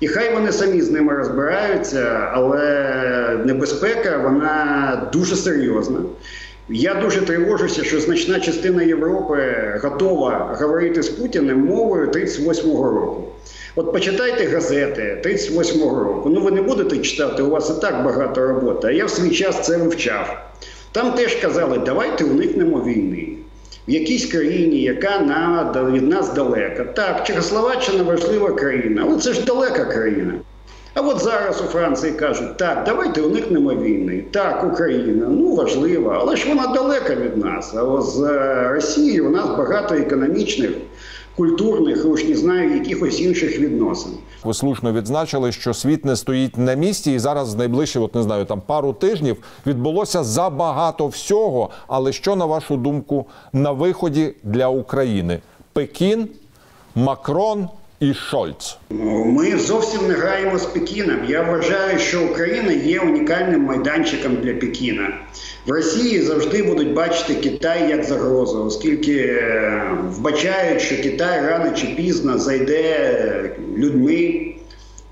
І 0.00 0.08
хай 0.08 0.34
вони 0.34 0.52
самі 0.52 0.80
з 0.80 0.90
ними 0.90 1.14
розбираються, 1.14 2.30
але 2.32 3.40
небезпека 3.44 4.18
вона 4.18 5.10
дуже 5.12 5.36
серйозна. 5.36 5.98
Я 6.68 6.94
дуже 6.94 7.20
тривожуся, 7.20 7.84
що 7.84 8.00
значна 8.00 8.40
частина 8.40 8.82
Європи 8.82 9.54
готова 9.82 10.56
говорити 10.60 11.02
з 11.02 11.08
Путіним 11.08 11.58
мовою 11.58 12.10
38-го 12.10 12.90
року. 12.90 13.24
От 13.76 13.92
почитайте 13.92 14.46
газети 14.46 15.22
38-го 15.24 16.04
року. 16.04 16.30
Ну 16.34 16.40
ви 16.40 16.50
не 16.50 16.62
будете 16.62 16.98
читати, 16.98 17.42
у 17.42 17.50
вас 17.50 17.70
і 17.78 17.80
так 17.80 18.04
багато 18.04 18.46
роботи. 18.46 18.86
А 18.86 18.90
я 18.90 19.06
в 19.06 19.10
свій 19.10 19.30
час 19.30 19.66
це 19.66 19.76
вивчав. 19.76 20.53
Там 20.94 21.12
теж 21.12 21.34
казали, 21.34 21.78
давайте 21.78 22.24
уникнемо 22.24 22.78
війни 22.78 23.28
в 23.88 23.90
якійсь 23.90 24.26
країні, 24.26 24.82
яка 24.82 25.18
на, 25.18 25.72
від 25.92 26.08
нас 26.08 26.34
далека. 26.34 26.84
Так, 26.84 27.24
Чехословаччина 27.26 28.02
важлива 28.02 28.52
країна, 28.52 29.02
але 29.06 29.18
це 29.18 29.32
ж 29.32 29.44
далека 29.44 29.84
країна. 29.84 30.34
А 30.94 31.00
от 31.00 31.20
зараз 31.20 31.60
у 31.60 31.64
Франції 31.64 32.12
кажуть, 32.12 32.56
так, 32.56 32.82
давайте 32.86 33.22
уникнемо 33.22 33.74
війни. 33.74 34.24
Так, 34.30 34.64
Україна, 34.72 35.26
ну 35.28 35.54
важлива, 35.54 36.18
але 36.20 36.36
ж 36.36 36.48
вона 36.48 36.66
далека 36.66 37.14
від 37.14 37.36
нас. 37.36 37.74
А 37.74 38.00
з 38.00 38.20
е, 38.22 38.68
Росією 38.72 39.26
у 39.26 39.30
нас 39.30 39.46
багато 39.46 39.94
економічних 39.94 40.70
культурних, 41.36 42.04
уж 42.04 42.24
не 42.24 42.34
знаю, 42.34 42.74
якихось 42.74 43.20
інших 43.20 43.58
відносин. 43.58 44.12
Ви 44.44 44.54
слушно 44.54 44.92
відзначили, 44.92 45.52
що 45.52 45.74
світ 45.74 46.04
не 46.04 46.16
стоїть 46.16 46.58
на 46.58 46.74
місці, 46.74 47.12
і 47.12 47.18
зараз 47.18 47.54
найближчі, 47.54 47.98
от 47.98 48.14
не 48.14 48.22
знаю, 48.22 48.44
там 48.44 48.60
пару 48.60 48.92
тижнів 48.92 49.36
відбулося 49.66 50.24
забагато 50.24 51.06
всього. 51.06 51.70
Але 51.86 52.12
що 52.12 52.36
на 52.36 52.44
вашу 52.44 52.76
думку 52.76 53.26
на 53.52 53.70
виході 53.70 54.34
для 54.42 54.68
України? 54.68 55.40
Пекін, 55.72 56.28
Макрон 56.94 57.68
і 58.10 58.14
Шольц. 58.14 58.78
Ми 59.26 59.58
зовсім 59.58 60.08
не 60.08 60.14
граємо 60.14 60.58
з 60.58 60.66
Пекіном. 60.66 61.18
Я 61.28 61.42
вважаю, 61.42 61.98
що 61.98 62.22
Україна 62.22 62.72
є 62.72 63.00
унікальним 63.00 63.60
майданчиком 63.60 64.36
для 64.36 64.54
Пекіна. 64.54 65.18
В 65.66 65.70
Росії 65.70 66.20
завжди 66.22 66.62
будуть 66.62 66.92
бачити 66.92 67.34
Китай 67.34 67.90
як 67.90 68.04
загрозу, 68.04 68.64
оскільки 68.64 69.16
е, 69.16 69.82
вбачають, 70.10 70.80
що 70.80 71.02
Китай 71.02 71.46
рано 71.46 71.76
чи 71.76 71.86
пізно 71.86 72.38
зайде 72.38 73.50
людьми, 73.76 74.54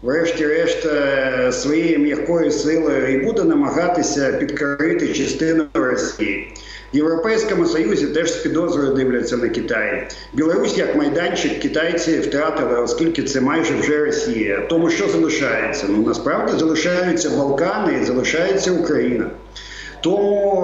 врешті-решт, 0.02 0.86
е, 0.86 1.52
своєю 1.52 1.98
м'якою 1.98 2.50
силою 2.50 3.14
і 3.14 3.24
буде 3.24 3.44
намагатися 3.44 4.32
підкорити 4.32 5.08
частину 5.08 5.64
Росії. 5.74 6.52
Європейському 6.92 7.66
Союзі 7.66 8.06
теж 8.06 8.32
з 8.32 8.36
підозрою 8.36 8.94
дивляться 8.94 9.36
на 9.36 9.48
Китай. 9.48 10.08
Білорусь 10.32 10.78
як 10.78 10.96
майданчик 10.96 11.60
китайці 11.60 12.18
втратили, 12.18 12.80
оскільки 12.80 13.22
це 13.22 13.40
майже 13.40 13.74
вже 13.74 14.04
Росія. 14.04 14.66
Тому 14.68 14.90
що 14.90 15.08
залишається? 15.08 15.86
Ну 15.88 16.02
насправді 16.06 16.58
залишаються 16.58 17.30
Балкани 17.30 17.98
і 18.02 18.04
залишається 18.04 18.72
Україна. 18.72 19.30
Тому 20.02 20.62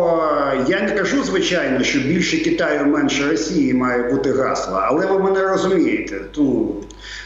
е, 0.53 0.65
я 0.69 0.81
не 0.81 0.91
кажу, 0.91 1.25
звичайно, 1.25 1.85
що 1.85 1.99
більше 1.99 2.39
Китаю, 2.39 2.87
менше 2.87 3.31
Росії 3.31 3.75
має 3.75 4.03
бути 4.03 4.33
гасло, 4.33 4.81
але 4.83 5.07
ви 5.07 5.19
мене 5.19 5.49
розумієте. 5.49 6.21
Ну, 6.37 6.75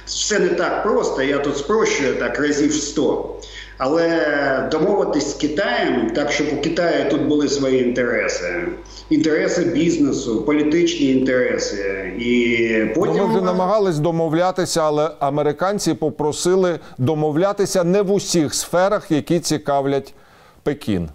все 0.07 0.39
не 0.39 0.49
так 0.49 0.83
просто, 0.83 1.23
я 1.23 1.39
тут 1.39 1.59
спрощую 1.59 2.15
так 2.15 2.41
разів 2.41 2.73
100. 2.73 3.37
Але 3.85 4.69
домовитись 4.73 5.31
з 5.31 5.35
Китаєм, 5.35 6.11
так 6.11 6.33
щоб 6.33 6.47
у 6.59 6.63
Китаї 6.63 7.11
тут 7.11 7.23
були 7.23 7.49
свої 7.49 7.83
інтереси, 7.83 8.69
інтереси 9.11 9.65
бізнесу, 9.65 10.43
політичні 10.43 11.11
інтереси, 11.11 12.13
і 12.19 12.95
потім 12.95 13.17
Ну, 13.17 13.27
ми 13.27 13.35
вже 13.35 13.45
намагались 13.45 13.99
домовлятися, 13.99 14.83
але 14.83 15.11
американці 15.21 15.95
попросили 15.95 16.79
домовлятися 16.99 17.85
не 17.85 18.03
в 18.03 18.13
усіх 18.13 18.55
сферах, 18.55 19.11
які 19.11 19.41
цікавлять 19.41 20.15
Пекін. 20.63 21.09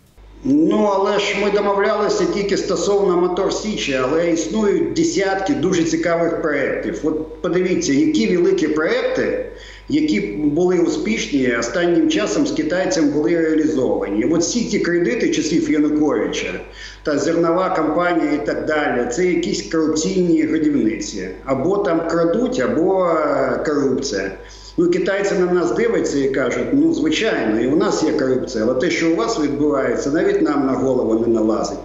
Ну, 0.44 0.92
але 0.96 1.20
ж 1.20 1.36
ми 1.44 1.52
домовлялися 1.52 2.26
тільки 2.26 2.58
стосовно 2.58 3.18
мотор 3.18 3.54
Січі, 3.54 4.00
але 4.04 4.32
існують 4.32 4.94
десятки 4.94 5.54
дуже 5.54 5.84
цікавих 5.84 6.42
проєктів. 6.42 7.02
От 7.04 7.42
подивіться, 7.42 7.94
які 7.94 8.38
великі 8.38 8.68
проєкти, 8.68 9.46
які 9.90 10.20
були 10.22 10.80
успішні, 10.80 11.56
останнім 11.60 12.10
часом 12.10 12.48
з 12.48 12.52
китайцем 12.52 13.10
були 13.10 13.38
реалізовані. 13.38 14.26
От 14.32 14.42
всі 14.42 14.66
ті 14.66 14.80
кредити 14.80 15.30
часів 15.30 15.72
Януковича 15.72 16.60
та 17.04 17.18
зернова 17.18 17.70
компанія 17.70 18.32
і 18.32 18.46
так 18.46 18.66
далі, 18.66 19.08
це 19.12 19.26
якісь 19.26 19.72
корупційні 19.72 20.44
годівниці. 20.44 21.30
Або 21.46 21.78
там 21.78 22.08
крадуть, 22.08 22.60
або 22.60 23.06
е, 23.06 23.64
корупція. 23.66 24.32
Ну, 24.80 24.90
китайці 24.90 25.34
на 25.36 25.54
нас 25.54 25.72
дивляться 25.72 26.20
і 26.20 26.30
кажуть, 26.30 26.68
ну 26.74 26.94
звичайно, 26.94 27.62
і 27.62 27.68
у 27.68 27.76
нас 27.76 28.04
є 28.04 28.12
корупція, 28.12 28.64
але 28.64 28.74
те, 28.74 28.90
що 28.90 29.12
у 29.12 29.16
вас 29.16 29.40
відбувається, 29.40 30.12
навіть 30.12 30.42
нам 30.42 30.66
на 30.66 30.74
голову 30.74 31.20
не 31.20 31.28
налазить. 31.28 31.80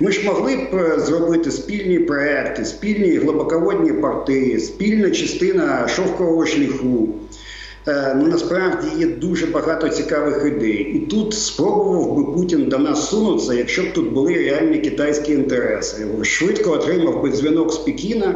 Ми 0.00 0.12
ж 0.12 0.26
могли 0.26 0.56
б 0.56 0.74
е, 0.74 1.00
зробити 1.00 1.50
спільні 1.50 1.98
проекти, 1.98 2.64
спільні 2.64 3.16
глибоководні 3.16 3.92
порти, 3.92 4.60
спільна 4.60 5.10
частина 5.10 5.88
шовкового 5.88 6.46
шляху. 6.46 7.08
Е, 7.88 8.14
Ну 8.16 8.26
насправді 8.26 8.86
є 8.98 9.06
дуже 9.06 9.46
багато 9.46 9.88
цікавих 9.88 10.44
ідей, 10.46 10.92
і 10.94 10.98
тут 10.98 11.34
спробував 11.34 12.16
би 12.16 12.32
Путін 12.32 12.68
до 12.68 12.78
нас 12.78 13.08
сунутися, 13.08 13.54
якщо 13.54 13.82
б 13.82 13.92
тут 13.92 14.12
були 14.12 14.34
реальні 14.34 14.78
китайські 14.78 15.32
інтереси. 15.32 16.06
Швидко 16.22 16.70
отримав 16.70 17.22
би 17.22 17.30
дзвінок 17.30 17.72
з 17.72 17.76
Пекіна 17.76 18.34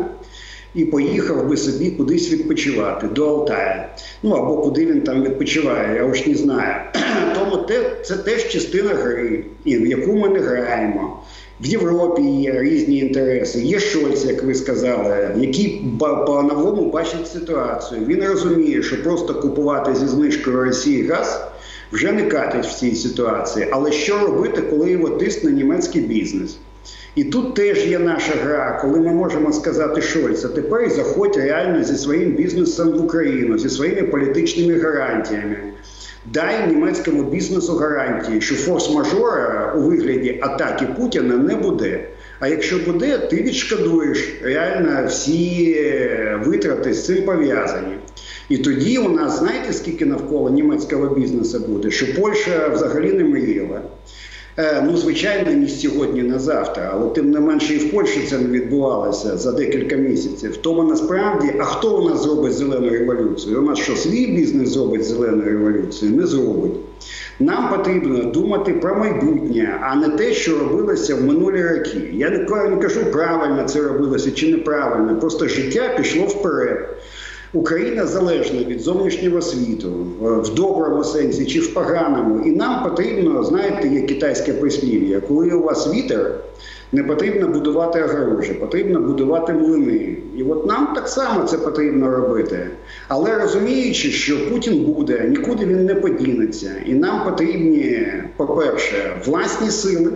і 0.75 0.85
поїхав 0.85 1.49
би 1.49 1.56
собі 1.56 1.90
кудись 1.90 2.32
відпочивати 2.32 3.06
до 3.06 3.28
Алтая. 3.28 3.97
Ну 4.23 4.30
або 4.30 4.56
куди 4.56 4.87
він 4.87 5.00
там 5.00 5.23
відпочиває, 5.23 5.97
я 5.97 6.04
уж 6.04 6.26
не 6.26 6.35
знаю. 6.35 6.75
Тому 7.35 7.56
те, 7.56 7.97
це 8.02 8.16
теж 8.16 8.49
частина 8.49 8.94
гри, 8.94 9.44
і 9.64 9.76
в 9.76 9.87
яку 9.87 10.12
ми 10.12 10.28
не 10.28 10.40
граємо. 10.40 11.23
В 11.62 11.66
Європі 11.66 12.23
є 12.23 12.61
різні 12.61 12.99
інтереси. 12.99 13.61
Є 13.61 13.78
Шольц, 13.78 14.25
як 14.25 14.42
ви 14.42 14.54
сказали, 14.54 15.31
який 15.37 15.85
по-новому 15.99 16.90
бачить 16.90 17.28
ситуацію. 17.28 18.04
Він 18.07 18.25
розуміє, 18.25 18.83
що 18.83 19.02
просто 19.02 19.35
купувати 19.35 19.95
зі 19.95 20.07
знижкою 20.07 20.64
Росії 20.64 21.07
газ 21.07 21.40
вже 21.92 22.12
не 22.12 22.23
катить 22.23 22.66
в 22.66 22.75
цій 22.75 22.95
ситуації. 22.95 23.69
Але 23.71 23.92
що 23.92 24.19
робити, 24.19 24.62
коли 24.62 24.90
його 24.90 25.09
тисне 25.09 25.52
німецький 25.52 26.02
бізнес? 26.02 26.57
І 27.14 27.25
тут 27.25 27.55
теж 27.55 27.87
є 27.87 27.98
наша 27.98 28.33
гра, 28.44 28.79
коли 28.83 29.01
ми 29.01 29.12
можемо 29.12 29.53
сказати 29.53 30.03
Шольц, 30.03 30.44
а 30.44 30.48
тепер 30.48 30.90
заходь 30.90 31.37
реально 31.37 31.85
зі 31.85 31.96
своїм 31.96 32.33
бізнесом 32.33 32.92
в 32.92 33.05
Україну, 33.05 33.59
зі 33.59 33.68
своїми 33.68 34.03
політичними 34.03 34.79
гарантіями. 34.79 35.71
Дай 36.26 36.66
німецькому 36.68 37.22
бізнесу 37.22 37.76
гарантії, 37.76 38.40
що 38.40 38.54
форс-мажора 38.54 39.72
у 39.76 39.80
вигляді 39.80 40.38
атаки 40.42 40.87
Путіна 40.96 41.37
не 41.37 41.56
буде. 41.56 42.04
А 42.40 42.48
якщо 42.48 42.78
буде, 42.78 43.18
ти 43.18 43.37
відшкодуєш 43.37 44.35
реально 44.42 45.06
всі 45.08 45.74
витрати 46.44 46.94
з 46.94 47.06
цим 47.06 47.24
пов'язані. 47.24 47.96
І 48.48 48.58
тоді 48.58 48.98
у 48.98 49.08
нас 49.08 49.38
знаєте, 49.38 49.72
скільки 49.72 50.06
навколо 50.06 50.50
німецького 50.50 51.14
бізнесу 51.14 51.64
буде, 51.68 51.90
що 51.90 52.14
Польща 52.14 52.68
взагалі 52.68 53.12
не 53.12 53.24
мріяла. 53.24 53.80
Ну, 54.56 54.96
звичайно, 54.96 55.50
не 55.50 55.68
сьогодні, 55.68 56.22
не 56.22 56.38
завтра, 56.38 56.90
але 56.94 57.10
тим 57.10 57.30
не 57.30 57.40
менше 57.40 57.74
і 57.74 57.78
в 57.78 57.90
Польщі 57.90 58.20
це 58.30 58.38
не 58.38 58.48
відбувалося 58.48 59.36
за 59.36 59.52
декілька 59.52 59.96
місяців. 59.96 60.56
Тому 60.56 60.82
насправді, 60.82 61.54
а 61.58 61.64
хто 61.64 61.96
у 61.96 62.08
нас 62.08 62.22
зробить 62.22 62.52
зелену 62.52 62.90
революцію? 62.90 63.62
У 63.62 63.62
нас 63.62 63.78
що 63.78 63.96
свій 63.96 64.26
бізнес 64.26 64.68
зробить 64.68 65.04
зелену 65.04 65.42
революцію? 65.42 66.12
Не 66.12 66.26
зробить. 66.26 66.72
Нам 67.40 67.76
потрібно 67.76 68.24
думати 68.24 68.72
про 68.72 68.94
майбутнє, 68.94 69.78
а 69.82 69.96
не 69.96 70.08
те, 70.08 70.32
що 70.32 70.58
робилося 70.58 71.14
в 71.14 71.24
минулі 71.24 71.62
роки. 71.62 72.10
Я 72.12 72.30
не 72.30 72.76
кажу, 72.76 73.00
правильно 73.12 73.64
це 73.64 73.80
робилося 73.80 74.30
чи 74.30 74.52
неправильно. 74.52 75.20
Просто 75.20 75.48
життя 75.48 75.94
пішло 75.96 76.24
вперед. 76.24 76.88
Україна 77.54 78.06
залежна 78.06 78.64
від 78.64 78.80
зовнішнього 78.80 79.42
світу 79.42 79.92
в 80.20 80.54
доброму 80.54 81.04
сенсі 81.04 81.46
чи 81.46 81.60
в 81.60 81.74
поганому, 81.74 82.46
і 82.46 82.50
нам 82.50 82.82
потрібно, 82.84 83.44
знаєте, 83.44 83.88
є 83.88 84.00
китайське 84.00 84.52
прислів'я, 84.52 85.20
коли 85.20 85.50
у 85.50 85.62
вас 85.62 85.94
вітер, 85.94 86.34
не 86.92 87.04
потрібно 87.04 87.48
будувати 87.48 88.02
огорожі, 88.02 88.52
потрібно 88.52 89.00
будувати 89.00 89.52
млини. 89.52 90.16
І 90.36 90.42
от 90.42 90.66
нам 90.66 90.94
так 90.94 91.08
само 91.08 91.44
це 91.44 91.58
потрібно 91.58 92.10
робити. 92.10 92.70
Але 93.08 93.38
розуміючи, 93.38 94.10
що 94.10 94.50
Путін 94.50 94.84
буде, 94.84 95.26
нікуди 95.28 95.66
він 95.66 95.84
не 95.84 95.94
подінеться, 95.94 96.70
і 96.86 96.94
нам 96.94 97.24
потрібні, 97.24 98.06
по-перше, 98.36 99.20
власні 99.26 99.70
сили. 99.70 100.12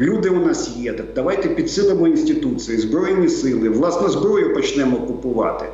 Люди 0.00 0.28
у 0.28 0.46
нас 0.46 0.76
є. 0.76 0.92
Так 0.92 1.06
давайте 1.14 1.48
підсилимо 1.48 2.08
інституції, 2.08 2.78
збройні 2.78 3.28
сили, 3.28 3.68
власну 3.68 4.08
зброю 4.08 4.54
почнемо 4.54 4.96
купувати. 4.96 5.64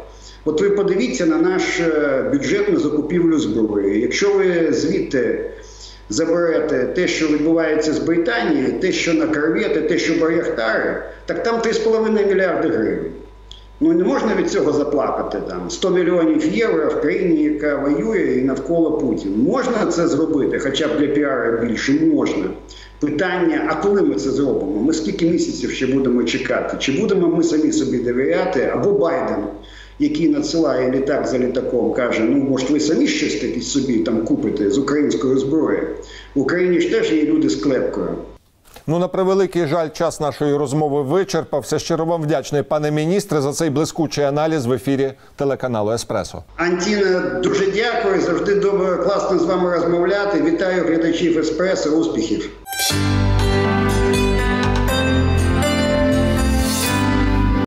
От 0.47 0.61
ви 0.61 0.71
подивіться 0.71 1.27
на 1.27 1.37
наш 1.37 1.81
бюджет 2.33 2.73
на 2.73 2.79
закупівлю 2.79 3.39
зброї. 3.39 4.01
Якщо 4.01 4.33
ви 4.33 4.73
звідти 4.73 5.51
заберете 6.09 6.87
те, 6.95 7.09
що 7.09 7.27
відбувається 7.27 7.93
з 7.93 7.99
Британії, 7.99 8.73
те, 8.81 8.93
що 8.93 9.15
на 9.15 9.27
корвети, 9.27 9.81
те, 9.81 9.99
що 9.99 10.15
Баряхтари, 10.21 11.03
так 11.27 11.43
там 11.43 11.57
3,5 11.57 12.29
мільярди 12.29 12.69
гривень. 12.69 13.13
Ну 13.81 13.93
не 13.93 14.05
можна 14.05 14.35
від 14.35 14.51
цього 14.51 14.73
заплакати 14.73 15.39
там 15.49 15.71
100 15.71 15.91
мільйонів 15.91 16.57
євро 16.57 16.89
в 16.89 17.01
країні, 17.01 17.45
яка 17.45 17.77
воює 17.77 18.39
і 18.39 18.43
навколо 18.43 18.99
Путін. 18.99 19.33
Можна 19.49 19.87
це 19.87 20.09
зробити, 20.09 20.59
хоча 20.59 20.89
б 20.89 20.99
для 20.99 21.07
піару 21.07 21.67
більше 21.67 21.93
можна. 21.93 22.45
Питання: 23.01 23.67
а 23.71 23.75
коли 23.75 24.03
ми 24.03 24.15
це 24.15 24.31
зробимо? 24.31 24.83
Ми 24.83 24.93
скільки 24.93 25.31
місяців 25.31 25.71
ще 25.71 25.87
будемо 25.87 26.25
чекати? 26.25 26.77
Чи 26.79 26.93
будемо 26.93 27.29
ми 27.29 27.43
самі 27.43 27.73
собі 27.73 27.99
довіряти 27.99 28.71
або 28.75 28.93
Байден? 28.93 29.45
Який 29.99 30.29
надсилає 30.29 30.91
літак 30.91 31.27
за 31.27 31.39
літаком, 31.39 31.93
каже: 31.93 32.21
ну 32.21 32.37
може, 32.37 32.67
ви 32.71 32.81
самі 32.81 33.07
щось 33.07 33.35
таке 33.35 33.61
собі 33.61 33.99
там 33.99 34.25
купите 34.25 34.71
з 34.71 34.79
української 34.79 35.39
зброї. 35.39 35.83
В 36.35 36.41
Україні 36.41 36.81
ж 36.81 36.91
теж 36.91 37.13
є 37.13 37.25
люди 37.25 37.49
з 37.49 37.57
клепкою. 37.57 38.17
Ну, 38.89 38.99
на 38.99 39.09
превеликий 39.09 39.67
жаль, 39.67 39.89
час 39.89 40.21
нашої 40.21 40.57
розмови 40.57 41.03
вичерпався. 41.03 41.79
Щиро 41.79 42.05
вам 42.05 42.23
вдячний, 42.23 42.63
пане 42.63 42.91
міністре, 42.91 43.41
за 43.41 43.53
цей 43.53 43.71
блискучий 43.71 44.25
аналіз 44.25 44.67
в 44.67 44.73
ефірі 44.73 45.13
телеканалу 45.37 45.93
Еспресо. 45.93 46.43
Антіна, 46.57 47.41
дуже 47.43 47.71
дякую. 47.71 48.21
Завжди 48.21 48.55
добре, 48.55 48.97
класно 48.97 49.39
з 49.39 49.45
вами 49.45 49.71
розмовляти. 49.71 50.43
Вітаю 50.43 50.85
глядачів 50.85 51.39
Еспресо. 51.39 51.91
Успіхів. 51.91 52.51